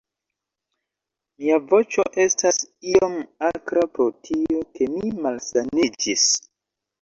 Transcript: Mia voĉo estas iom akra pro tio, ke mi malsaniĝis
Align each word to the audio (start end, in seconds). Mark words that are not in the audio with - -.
Mia 1.43 1.59
voĉo 1.73 2.05
estas 2.25 2.57
iom 2.93 3.19
akra 3.51 3.85
pro 3.99 4.09
tio, 4.31 4.63
ke 4.79 4.89
mi 4.95 5.13
malsaniĝis 5.29 6.27